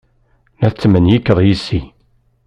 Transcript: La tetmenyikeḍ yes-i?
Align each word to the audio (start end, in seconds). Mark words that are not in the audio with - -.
La 0.61 0.69
tetmenyikeḍ 0.73 1.39
yes-i? 1.47 1.81